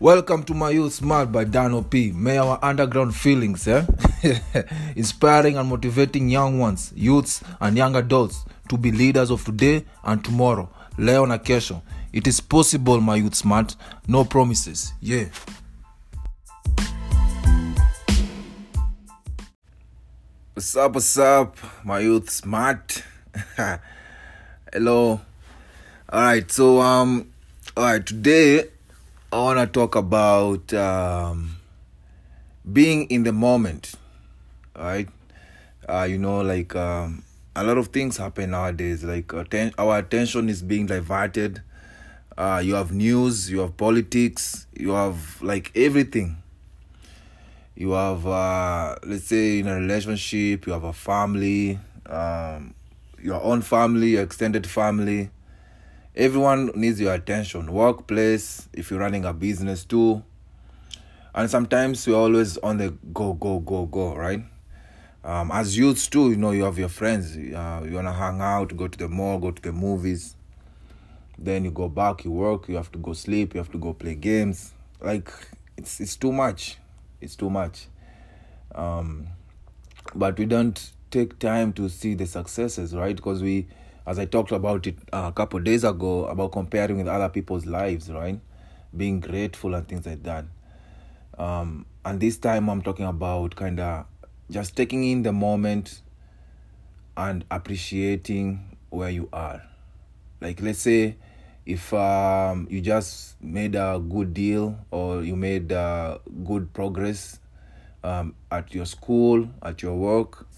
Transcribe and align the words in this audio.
Welcome 0.00 0.44
to 0.44 0.54
my 0.54 0.70
youth 0.70 0.94
smart 0.94 1.30
by 1.30 1.44
Dano 1.44 1.82
P. 1.82 2.10
May 2.10 2.38
our 2.38 2.58
underground 2.62 3.14
feelings, 3.14 3.68
eh? 3.68 3.84
inspiring 4.96 5.58
and 5.58 5.68
motivating 5.68 6.30
young 6.30 6.58
ones, 6.58 6.90
youths 6.96 7.42
and 7.60 7.76
young 7.76 7.94
adults 7.94 8.46
to 8.70 8.78
be 8.78 8.92
leaders 8.92 9.30
of 9.30 9.44
today 9.44 9.84
and 10.02 10.24
tomorrow. 10.24 10.70
Leo 10.96 11.26
na 11.26 11.36
kesho. 11.36 11.82
It 12.14 12.26
is 12.26 12.40
possible, 12.40 12.98
my 13.02 13.16
youth 13.16 13.34
smart. 13.34 13.76
No 14.08 14.24
promises. 14.24 14.94
Yeah. 15.02 15.26
What's 20.54 20.74
up, 20.76 20.94
what's 20.94 21.18
up, 21.18 21.58
my 21.84 21.98
youth 21.98 22.30
smart? 22.30 23.04
Hello. 24.72 25.20
Alright, 26.10 26.50
so 26.50 26.80
um 26.80 27.30
alright, 27.76 28.06
today 28.06 28.64
I 29.32 29.36
wanna 29.38 29.66
talk 29.66 29.94
about 29.96 30.72
um 30.74 31.56
being 32.70 33.04
in 33.10 33.22
the 33.24 33.32
moment. 33.32 33.94
right? 34.76 35.08
Uh 35.88 36.04
you 36.10 36.18
know, 36.18 36.40
like 36.40 36.74
um 36.76 37.24
a 37.56 37.64
lot 37.64 37.78
of 37.78 37.88
things 37.88 38.16
happen 38.18 38.50
nowadays. 38.50 39.04
Like 39.04 39.32
atten- 39.34 39.74
our 39.78 39.98
attention 39.98 40.48
is 40.48 40.62
being 40.62 40.86
diverted. 40.86 41.62
Uh 42.38 42.62
you 42.64 42.74
have 42.74 42.92
news, 42.92 43.50
you 43.50 43.60
have 43.60 43.76
politics, 43.76 44.66
you 44.74 44.92
have 44.92 45.40
like 45.42 45.72
everything 45.76 46.38
you 47.76 47.92
have 47.92 48.26
uh 48.26 48.94
let's 49.04 49.24
say 49.24 49.58
in 49.60 49.66
a 49.66 49.74
relationship 49.76 50.66
you 50.66 50.72
have 50.72 50.84
a 50.84 50.92
family 50.92 51.78
um 52.06 52.74
your 53.22 53.42
own 53.42 53.62
family 53.62 54.10
your 54.10 54.22
extended 54.22 54.66
family 54.66 55.30
everyone 56.20 56.66
needs 56.74 57.00
your 57.00 57.14
attention. 57.14 57.72
Workplace 57.72 58.68
if 58.74 58.90
you're 58.90 59.00
running 59.00 59.24
a 59.24 59.32
business 59.32 59.86
too. 59.86 60.22
And 61.34 61.50
sometimes 61.50 62.06
we're 62.06 62.14
always 62.14 62.58
on 62.58 62.76
the 62.76 62.90
go 63.14 63.32
go 63.32 63.58
go 63.60 63.86
go 63.86 64.14
right? 64.14 64.44
Um 65.24 65.50
as 65.50 65.78
youths 65.78 66.08
too 66.08 66.30
you 66.30 66.36
know 66.36 66.50
you 66.50 66.64
have 66.64 66.78
your 66.78 66.90
friends. 66.90 67.36
Uh, 67.36 67.86
you 67.88 67.94
want 67.94 68.06
to 68.06 68.12
hang 68.12 68.40
out 68.42 68.76
go 68.76 68.86
to 68.86 68.98
the 68.98 69.08
mall 69.08 69.38
go 69.38 69.50
to 69.50 69.62
the 69.62 69.72
movies. 69.72 70.36
Then 71.38 71.64
you 71.64 71.70
go 71.70 71.88
back 71.88 72.24
you 72.24 72.32
work 72.32 72.68
you 72.68 72.76
have 72.76 72.92
to 72.92 72.98
go 72.98 73.14
sleep 73.14 73.54
you 73.54 73.58
have 73.58 73.72
to 73.72 73.78
go 73.78 73.94
play 73.94 74.14
games. 74.14 74.74
Like 75.00 75.32
it's 75.78 76.00
it's 76.00 76.16
too 76.16 76.32
much. 76.32 76.76
It's 77.22 77.34
too 77.34 77.48
much. 77.48 77.86
Um 78.74 79.28
but 80.14 80.38
we 80.38 80.44
don't 80.44 80.92
take 81.10 81.38
time 81.38 81.72
to 81.72 81.88
see 81.88 82.12
the 82.12 82.26
successes 82.26 82.94
right? 82.94 83.16
Because 83.16 83.42
we 83.42 83.68
as 84.10 84.18
i 84.18 84.24
talked 84.24 84.50
about 84.50 84.88
it 84.88 84.96
uh, 85.12 85.26
a 85.28 85.32
couple 85.32 85.60
days 85.60 85.84
ago 85.84 86.24
about 86.26 86.50
comparing 86.50 86.96
with 86.98 87.06
other 87.06 87.28
people's 87.28 87.64
lives 87.64 88.10
right? 88.10 88.40
Being 88.96 89.20
grateful 89.20 89.76
and 89.76 89.86
things 89.86 90.04
like 90.04 90.24
that. 90.24 90.46
Um 91.38 91.86
and 92.04 92.18
this 92.18 92.36
time 92.36 92.68
i'm 92.68 92.82
talking 92.82 93.06
about 93.06 93.54
kind 93.54 93.78
of 93.78 94.06
just 94.50 94.76
taking 94.76 95.04
in 95.04 95.22
the 95.22 95.32
moment 95.32 96.02
and 97.16 97.44
appreciating 97.52 98.76
where 98.88 99.10
you 99.10 99.28
are. 99.32 99.62
Like 100.40 100.60
let's 100.60 100.80
say 100.80 101.16
if 101.64 101.94
um, 101.94 102.66
you 102.68 102.80
just 102.80 103.40
made 103.40 103.76
a 103.76 104.02
good 104.08 104.34
deal 104.34 104.76
or 104.90 105.22
you 105.22 105.36
made 105.36 105.70
uh, 105.70 106.18
good 106.44 106.72
progress 106.72 107.38
um, 108.02 108.34
at 108.50 108.74
your 108.74 108.86
school 108.86 109.48
at 109.62 109.82
your 109.82 109.94
work 109.94 110.48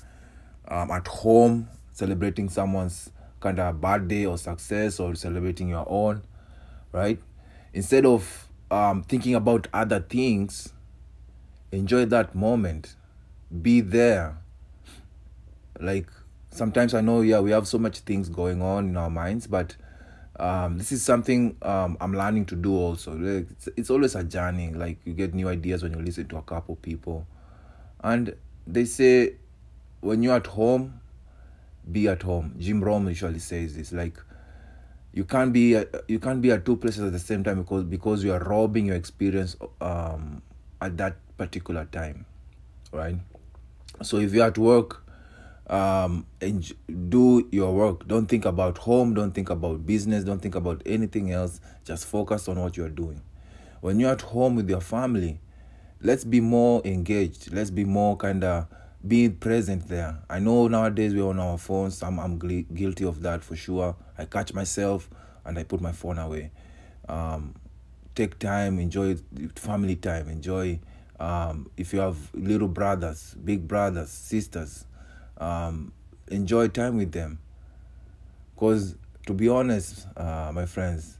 um, 0.68 0.90
at 0.90 1.06
home 1.06 1.68
celebrating 1.92 2.48
someone's 2.48 3.10
kind 3.42 3.58
of 3.58 3.80
birthday 3.80 4.24
or 4.24 4.38
success 4.38 4.98
or 4.98 5.14
celebrating 5.14 5.68
your 5.68 5.86
own 5.88 6.22
right? 6.92 7.18
Instead 7.72 8.06
of 8.06 8.48
um, 8.70 9.02
thinking 9.02 9.34
about 9.34 9.66
other 9.72 10.00
things 10.00 10.72
enjoy 11.72 12.04
that 12.04 12.34
moment. 12.34 12.94
Be 13.62 13.80
there. 13.80 14.38
Like 15.80 16.08
sometimes 16.50 16.92
i 16.92 17.00
know 17.00 17.22
yeah 17.22 17.40
we 17.40 17.50
have 17.50 17.66
so 17.66 17.78
much 17.78 18.00
things 18.00 18.28
going 18.28 18.60
on 18.60 18.86
in 18.86 18.94
our 18.94 19.08
minds 19.08 19.46
but 19.46 19.74
um, 20.38 20.76
this 20.76 20.92
is 20.92 21.02
something 21.02 21.56
um, 21.62 21.96
i'm 21.98 22.14
learning 22.14 22.44
to 22.46 22.56
do 22.56 22.74
also. 22.74 23.14
Like, 23.14 23.50
it's, 23.50 23.68
it's 23.76 23.90
always 23.90 24.14
a 24.14 24.24
journey. 24.24 24.72
Like 24.72 24.98
you 25.04 25.12
get 25.12 25.34
new 25.34 25.48
ideas 25.48 25.82
when 25.82 25.92
you 25.92 26.00
listen 26.00 26.26
to 26.28 26.38
a 26.38 26.42
couple 26.42 26.76
people. 26.76 27.26
And 28.02 28.34
they 28.66 28.86
say 28.86 29.34
when 30.00 30.22
you're 30.22 30.34
at 30.34 30.46
home 30.46 31.00
be 31.90 32.08
at 32.08 32.22
home. 32.22 32.54
Jim 32.58 32.82
Rohn 32.82 33.06
usually 33.06 33.38
says 33.38 33.76
this 33.76 33.92
like 33.92 34.18
you 35.12 35.24
can't 35.24 35.52
be 35.52 35.76
at, 35.76 35.94
you 36.08 36.18
can't 36.18 36.40
be 36.40 36.50
at 36.50 36.64
two 36.64 36.76
places 36.76 37.04
at 37.04 37.12
the 37.12 37.18
same 37.18 37.44
time 37.44 37.62
because 37.62 37.84
because 37.84 38.24
you 38.24 38.32
are 38.32 38.40
robbing 38.40 38.86
your 38.86 38.96
experience 38.96 39.56
um, 39.80 40.42
at 40.80 40.96
that 40.96 41.16
particular 41.36 41.84
time 41.86 42.26
right? 42.92 43.16
So 44.02 44.18
if 44.18 44.32
you're 44.32 44.46
at 44.46 44.58
work 44.58 45.02
um 45.68 46.26
and 46.40 46.72
do 47.08 47.48
your 47.52 47.72
work. 47.72 48.06
Don't 48.08 48.26
think 48.26 48.44
about 48.44 48.78
home 48.78 49.14
don't 49.14 49.32
think 49.32 49.48
about 49.48 49.86
business 49.86 50.24
don't 50.24 50.40
think 50.40 50.54
about 50.54 50.82
anything 50.84 51.32
else. 51.32 51.60
Just 51.84 52.06
focus 52.06 52.48
on 52.48 52.60
what 52.60 52.76
you're 52.76 52.88
doing. 52.88 53.22
When 53.80 54.00
you're 54.00 54.12
at 54.12 54.22
home 54.22 54.56
with 54.56 54.68
your 54.68 54.80
family 54.80 55.40
let's 56.00 56.24
be 56.24 56.40
more 56.40 56.82
engaged. 56.84 57.52
Let's 57.52 57.70
be 57.70 57.84
more 57.84 58.16
kind 58.16 58.42
of 58.42 58.66
be 59.06 59.28
present 59.28 59.88
there 59.88 60.18
i 60.30 60.38
know 60.38 60.68
nowadays 60.68 61.14
we're 61.14 61.26
on 61.28 61.38
our 61.38 61.58
phones 61.58 62.02
i'm, 62.02 62.18
I'm 62.20 62.38
guilty 62.38 63.04
of 63.04 63.22
that 63.22 63.42
for 63.42 63.56
sure 63.56 63.96
i 64.16 64.24
catch 64.24 64.54
myself 64.54 65.08
and 65.44 65.58
i 65.58 65.64
put 65.64 65.80
my 65.80 65.92
phone 65.92 66.18
away 66.18 66.50
um 67.08 67.54
take 68.14 68.38
time 68.38 68.78
enjoy 68.78 69.16
family 69.56 69.96
time 69.96 70.28
enjoy 70.28 70.78
um 71.18 71.68
if 71.76 71.92
you 71.92 71.98
have 71.98 72.16
little 72.34 72.68
brothers 72.68 73.34
big 73.44 73.66
brothers 73.66 74.10
sisters 74.10 74.84
um, 75.42 75.92
enjoy 76.28 76.68
time 76.68 76.96
with 76.96 77.12
them. 77.12 77.38
Because 78.54 78.96
to 79.26 79.34
be 79.34 79.48
honest, 79.48 80.06
uh, 80.16 80.50
my 80.54 80.66
friends, 80.66 81.18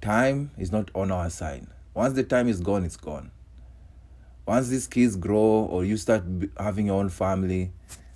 time 0.00 0.50
is 0.58 0.72
not 0.72 0.90
on 0.94 1.10
our 1.10 1.30
side. 1.30 1.66
Once 1.94 2.14
the 2.14 2.22
time 2.22 2.48
is 2.48 2.60
gone, 2.60 2.84
it's 2.84 2.96
gone. 2.96 3.30
Once 4.46 4.68
these 4.68 4.86
kids 4.86 5.16
grow 5.16 5.66
or 5.70 5.84
you 5.84 5.96
start 5.96 6.24
having 6.58 6.86
your 6.86 6.98
own 6.98 7.08
family, 7.08 7.70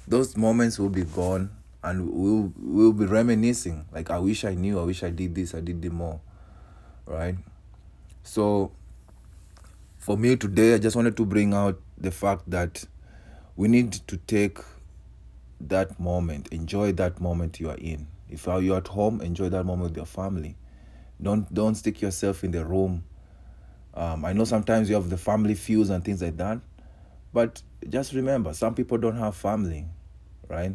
those 0.08 0.36
moments 0.36 0.78
will 0.78 0.88
be 0.88 1.04
gone 1.04 1.50
and 1.82 2.10
we'll, 2.10 2.52
we'll 2.56 2.92
be 2.92 3.06
reminiscing. 3.06 3.86
Like, 3.92 4.10
I 4.10 4.18
wish 4.18 4.44
I 4.44 4.54
knew, 4.54 4.80
I 4.80 4.84
wish 4.84 5.02
I 5.02 5.10
did 5.10 5.34
this, 5.34 5.54
I 5.54 5.60
did 5.60 5.80
the 5.82 5.90
more. 5.90 6.20
Right? 7.06 7.36
So, 8.24 8.72
for 9.98 10.16
me 10.16 10.36
today, 10.36 10.74
I 10.74 10.78
just 10.78 10.96
wanted 10.96 11.16
to 11.16 11.24
bring 11.24 11.54
out 11.54 11.80
the 11.96 12.10
fact 12.10 12.50
that 12.50 12.84
we 13.54 13.68
need 13.68 13.92
to 13.92 14.16
take 14.16 14.58
that 15.60 15.98
moment 15.98 16.48
enjoy 16.48 16.92
that 16.92 17.20
moment 17.20 17.58
you 17.60 17.70
are 17.70 17.78
in 17.78 18.06
if 18.28 18.46
you're 18.46 18.76
at 18.76 18.88
home 18.88 19.20
enjoy 19.20 19.48
that 19.48 19.64
moment 19.64 19.90
with 19.90 19.96
your 19.96 20.06
family 20.06 20.56
don't 21.22 21.52
don't 21.52 21.74
stick 21.74 22.02
yourself 22.02 22.44
in 22.44 22.50
the 22.50 22.64
room 22.64 23.02
um, 23.96 24.24
i 24.24 24.32
know 24.32 24.44
sometimes 24.44 24.88
you 24.88 24.94
have 24.94 25.10
the 25.10 25.16
family 25.16 25.54
feuds 25.54 25.90
and 25.90 26.04
things 26.04 26.22
like 26.22 26.36
that 26.36 26.60
but 27.32 27.62
just 27.88 28.12
remember 28.12 28.54
some 28.54 28.74
people 28.74 28.96
don't 28.98 29.16
have 29.16 29.34
family 29.34 29.86
right? 30.48 30.74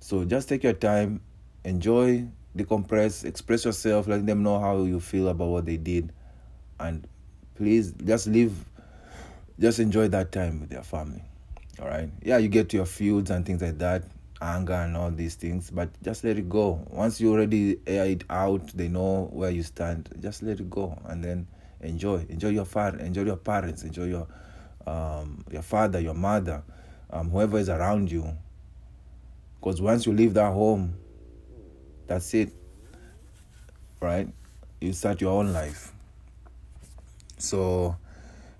So 0.00 0.24
just 0.24 0.48
take 0.48 0.64
your 0.64 0.72
time 0.72 1.20
enjoy 1.64 2.26
decompress 2.56 3.24
express 3.24 3.64
yourself 3.64 4.08
let 4.08 4.26
them 4.26 4.42
know 4.42 4.58
how 4.58 4.82
you 4.82 4.98
feel 4.98 5.28
about 5.28 5.48
what 5.48 5.66
they 5.66 5.76
did 5.76 6.12
and 6.80 7.06
please 7.54 7.92
just 8.04 8.26
live 8.26 8.64
just 9.60 9.78
enjoy 9.78 10.08
that 10.08 10.32
time 10.32 10.60
with 10.60 10.72
your 10.72 10.82
family 10.82 11.22
all 11.80 11.86
right 11.86 12.08
yeah 12.22 12.38
you 12.38 12.48
get 12.48 12.72
your 12.72 12.86
feuds 12.86 13.30
and 13.30 13.44
things 13.46 13.62
like 13.62 13.78
that 13.78 14.02
anger 14.40 14.72
and 14.72 14.96
all 14.96 15.10
these 15.10 15.34
things 15.34 15.70
but 15.70 15.90
just 16.02 16.24
let 16.24 16.38
it 16.38 16.48
go. 16.48 16.82
Once 16.88 17.20
you 17.20 17.30
already 17.30 17.78
air 17.86 18.06
it 18.06 18.24
out 18.30 18.66
they 18.74 18.88
know 18.88 19.28
where 19.32 19.50
you 19.50 19.62
stand 19.62 20.08
just 20.20 20.42
let 20.42 20.58
it 20.58 20.70
go 20.70 20.98
and 21.04 21.22
then 21.22 21.46
enjoy 21.80 22.26
enjoy 22.28 22.48
your 22.50 22.64
father 22.64 22.98
enjoy 22.98 23.22
your 23.22 23.36
parents 23.36 23.82
enjoy 23.82 24.04
your 24.04 24.26
um 24.86 25.44
your 25.50 25.62
father 25.62 26.00
your 26.00 26.14
mother 26.14 26.62
um 27.10 27.30
whoever 27.30 27.58
is 27.58 27.68
around 27.68 28.10
you. 28.10 28.36
Because 29.60 29.80
once 29.82 30.06
you 30.06 30.12
leave 30.12 30.34
that 30.34 30.52
home 30.52 30.94
that's 32.06 32.32
it 32.34 32.52
right? 34.00 34.28
You 34.80 34.92
start 34.92 35.20
your 35.20 35.32
own 35.32 35.52
life. 35.52 35.92
So 37.38 37.96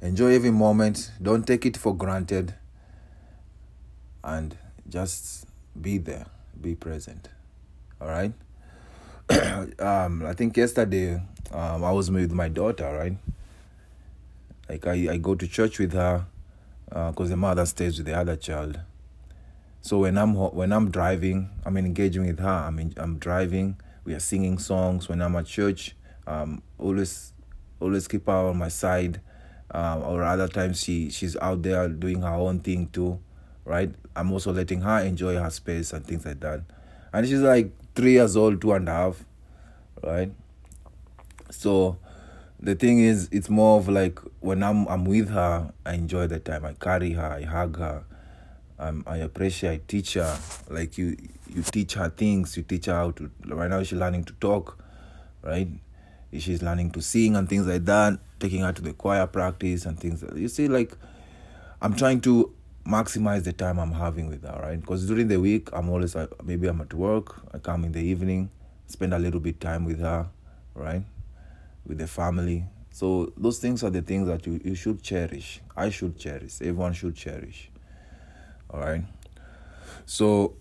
enjoy 0.00 0.34
every 0.34 0.50
moment. 0.50 1.11
Don't 1.20 1.46
take 1.46 1.66
it 1.66 1.76
for 1.76 1.96
granted. 1.96 2.55
And 4.23 4.56
just 4.88 5.46
be 5.81 5.99
there, 5.99 6.26
be 6.61 6.75
present. 6.75 7.28
All 8.00 8.08
right. 8.08 8.32
um, 9.78 10.26
I 10.26 10.34
think 10.34 10.56
yesterday 10.56 11.23
um, 11.52 11.85
I 11.85 11.93
was 11.93 12.11
with 12.11 12.32
my 12.32 12.49
daughter, 12.49 12.97
right? 12.97 13.17
Like 14.69 14.87
I, 14.87 15.12
I 15.12 15.17
go 15.17 15.35
to 15.35 15.49
church 15.49 15.79
with 15.79 15.93
her 15.93 16.26
because 16.88 17.29
uh, 17.29 17.31
the 17.31 17.37
mother 17.37 17.67
stays 17.67 17.99
with 17.99 18.06
the 18.06 18.17
other 18.17 18.37
child. 18.37 18.81
So 19.82 19.99
when 19.99 20.19
I'm 20.19 20.35
when 20.35 20.73
I'm 20.73 20.91
driving, 20.91 21.50
I'm 21.64 21.76
engaging 21.76 22.26
with 22.26 22.38
her. 22.38 22.49
I'm 22.49 22.93
I'm 22.97 23.19
driving. 23.19 23.81
We 24.05 24.14
are 24.14 24.20
singing 24.20 24.58
songs. 24.58 25.08
When 25.08 25.23
I'm 25.23 25.35
at 25.37 25.47
church, 25.47 25.97
um, 26.26 26.62
always 26.79 27.32
always 27.81 28.06
keep 28.06 28.26
her 28.26 28.32
on 28.32 28.58
my 28.58 28.69
side. 28.69 29.20
Uh, 29.73 30.00
or 30.05 30.23
other 30.25 30.49
times 30.49 30.82
she 30.82 31.11
she's 31.11 31.37
out 31.37 31.62
there 31.62 31.88
doing 31.88 32.23
her 32.23 32.35
own 32.35 32.61
thing 32.61 32.88
too, 32.88 33.19
right? 33.64 33.94
I'm 34.17 34.32
also 34.32 34.52
letting 34.52 34.81
her 34.82 35.00
enjoy 35.00 35.37
her 35.37 35.50
space 35.50 35.93
and 35.93 36.05
things 36.05 36.26
like 36.26 36.41
that. 36.41 36.62
And 37.12 37.26
she's 37.26 37.41
like 37.41 37.73
three 37.94 38.12
years 38.12 38.37
old, 38.37 38.61
two 38.61 38.73
and 38.73 38.88
a 38.88 38.93
half, 38.93 39.25
right? 40.02 40.32
So 41.50 41.99
the 42.58 42.75
thing 42.75 43.00
is, 43.00 43.29
it's 43.32 43.49
more 43.49 43.79
of 43.79 43.88
like 43.88 44.19
when 44.41 44.62
I'm 44.62 44.87
I'm 44.88 45.05
with 45.05 45.31
her, 45.31 45.73
I 45.85 45.94
enjoy 45.94 46.26
the 46.26 46.41
time. 46.41 46.64
I 46.64 46.75
carry 46.75 47.12
her, 47.12 47.26
I 47.26 47.43
hug 47.43 47.79
her, 47.79 48.05
um, 48.79 49.05
I 49.06 49.19
appreciate. 49.19 49.70
I 49.70 49.81
teach 49.87 50.14
her 50.14 50.38
like 50.69 50.97
you 50.99 51.17
you 51.49 51.62
teach 51.62 51.94
her 51.94 52.08
things. 52.08 52.56
You 52.56 52.62
teach 52.62 52.87
her 52.87 52.94
how 52.94 53.11
to. 53.12 53.31
Right 53.47 53.70
now, 53.70 53.82
she's 53.82 53.99
learning 53.99 54.25
to 54.25 54.32
talk, 54.35 54.82
right? 55.43 55.69
She's 56.38 56.62
learning 56.62 56.93
to 56.93 57.02
sing 57.02 57.37
and 57.37 57.49
things 57.49 57.67
like 57.67 57.85
that. 57.87 58.19
Taking 58.38 58.61
her 58.61 58.73
to 58.73 58.82
the 58.82 58.93
choir 58.93 59.26
practice 59.26 59.85
and 59.85 59.99
things. 59.99 60.25
You 60.35 60.49
see, 60.49 60.69
like 60.69 60.97
I'm 61.82 61.94
trying 61.94 62.20
to 62.23 62.55
maximize 62.87 63.44
the 63.44 63.52
time 63.52 63.79
I'm 63.79 63.93
having 63.93 64.29
with 64.29 64.43
her, 64.43 64.58
right? 64.62 64.81
Because 64.81 65.06
during 65.06 65.29
the 65.29 65.38
week, 65.38 65.69
I'm 65.73 65.88
always 65.88 66.14
like, 66.14 66.31
maybe 66.44 66.67
I'm 66.67 66.81
at 66.81 66.94
work. 66.94 67.41
I 67.55 67.58
come 67.58 67.85
in 67.85 67.93
the 67.93 68.00
evening, 68.00 68.50
spend 68.87 69.14
a 69.14 69.19
little 69.19 69.41
bit 69.41 69.61
time 69.61 69.85
with 69.85 70.00
her, 70.00 70.29
right? 70.75 71.02
With 71.86 71.98
the 71.98 72.06
family. 72.06 72.66
So 72.90 73.32
those 73.36 73.58
things 73.58 73.82
are 73.82 73.90
the 73.90 74.02
things 74.02 74.26
that 74.26 74.46
you, 74.46 74.60
you 74.64 74.74
should 74.74 75.02
cherish. 75.02 75.60
I 75.76 75.90
should 75.90 76.18
cherish. 76.18 76.60
Everyone 76.60 76.92
should 76.92 77.16
cherish. 77.16 77.70
All 78.68 78.80
right. 78.80 79.02
So 80.06 80.54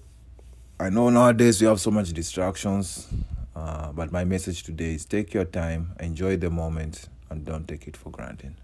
I 0.79 0.89
know 0.89 1.09
nowadays 1.09 1.61
we 1.61 1.67
have 1.67 1.81
so 1.81 1.91
much 1.91 2.13
distractions, 2.13 3.07
uh, 3.55 3.91
but 3.91 4.11
my 4.11 4.23
message 4.23 4.63
today 4.63 4.93
is 4.93 5.05
take 5.05 5.33
your 5.33 5.45
time, 5.45 5.93
enjoy 5.99 6.37
the 6.37 6.49
moment, 6.49 7.09
and 7.29 7.45
don't 7.45 7.67
take 7.67 7.87
it 7.87 7.97
for 7.97 8.09
granted. 8.09 8.55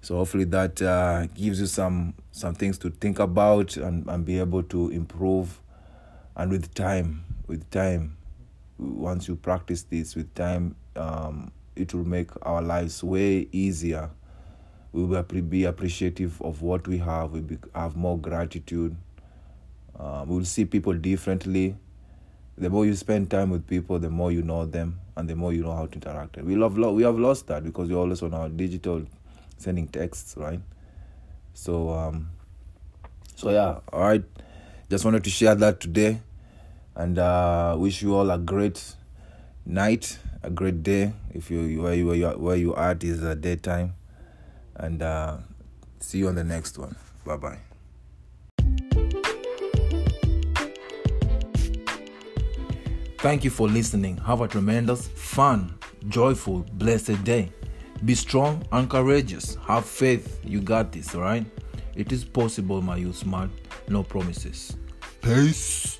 So 0.00 0.16
hopefully 0.16 0.44
that 0.44 0.82
uh, 0.82 1.26
gives 1.26 1.60
you 1.60 1.66
some 1.66 2.14
some 2.32 2.54
things 2.54 2.78
to 2.78 2.90
think 2.90 3.18
about 3.18 3.76
and, 3.76 4.06
and 4.08 4.24
be 4.24 4.38
able 4.38 4.62
to 4.64 4.90
improve. 4.90 5.60
And 6.36 6.50
with 6.50 6.74
time, 6.74 7.24
with 7.46 7.68
time, 7.70 8.17
once 8.78 9.28
you 9.28 9.36
practice 9.36 9.82
this, 9.82 10.14
with 10.14 10.32
time, 10.34 10.76
um, 10.96 11.50
it 11.76 11.94
will 11.94 12.06
make 12.06 12.30
our 12.42 12.62
lives 12.62 13.02
way 13.02 13.48
easier. 13.52 14.10
We 14.92 15.04
will 15.04 15.22
be 15.22 15.64
appreciative 15.64 16.40
of 16.42 16.62
what 16.62 16.88
we 16.88 16.98
have. 16.98 17.32
We 17.32 17.40
be, 17.40 17.58
have 17.74 17.96
more 17.96 18.18
gratitude. 18.18 18.96
Uh, 19.98 20.24
we 20.26 20.36
will 20.36 20.44
see 20.44 20.64
people 20.64 20.94
differently. 20.94 21.76
The 22.56 22.70
more 22.70 22.86
you 22.86 22.94
spend 22.94 23.30
time 23.30 23.50
with 23.50 23.66
people, 23.66 23.98
the 23.98 24.10
more 24.10 24.32
you 24.32 24.42
know 24.42 24.64
them, 24.64 25.00
and 25.16 25.28
the 25.28 25.36
more 25.36 25.52
you 25.52 25.62
know 25.62 25.74
how 25.74 25.86
to 25.86 25.94
interact. 25.94 26.36
We 26.38 26.56
love 26.56 26.76
we 26.76 27.02
have 27.02 27.18
lost 27.18 27.46
that 27.48 27.62
because 27.62 27.88
we're 27.88 27.98
always 27.98 28.22
on 28.22 28.34
our 28.34 28.48
digital 28.48 29.04
sending 29.58 29.86
texts, 29.88 30.36
right? 30.36 30.60
So 31.54 31.90
um, 31.90 32.30
so 33.36 33.50
yeah, 33.50 33.78
all 33.92 34.00
right. 34.00 34.24
Just 34.90 35.04
wanted 35.04 35.22
to 35.24 35.30
share 35.30 35.54
that 35.54 35.80
today, 35.80 36.20
and 36.98 37.18
uh, 37.18 37.76
wish 37.78 38.02
you 38.02 38.14
all 38.14 38.30
a 38.30 38.38
great 38.38 38.94
night, 39.64 40.18
a 40.42 40.50
great 40.50 40.82
day. 40.82 41.12
If 41.32 41.50
you 41.50 41.80
where 41.80 41.94
you 41.94 42.06
where 42.06 42.16
you 42.16 42.28
where 42.28 42.56
you 42.56 42.76
at 42.76 43.02
is 43.04 43.22
a 43.22 43.34
daytime, 43.34 43.94
and 44.74 45.00
uh, 45.00 45.38
see 46.00 46.18
you 46.18 46.28
on 46.28 46.34
the 46.34 46.44
next 46.44 46.76
one. 46.76 46.94
Bye 47.24 47.36
bye. 47.36 47.58
Thank 53.18 53.42
you 53.44 53.50
for 53.50 53.68
listening. 53.68 54.16
Have 54.18 54.40
a 54.42 54.48
tremendous, 54.48 55.08
fun, 55.08 55.76
joyful, 56.08 56.64
blessed 56.74 57.24
day. 57.24 57.50
Be 58.04 58.14
strong 58.14 58.64
and 58.70 58.88
courageous. 58.88 59.56
Have 59.66 59.84
faith. 59.84 60.38
You 60.44 60.60
got 60.60 60.92
this, 60.92 61.16
alright? 61.16 61.44
It 61.96 62.12
is 62.12 62.24
possible, 62.24 62.80
my 62.80 62.96
youth 62.96 63.16
smart. 63.16 63.50
No 63.88 64.04
promises. 64.04 64.76
Peace. 65.20 65.98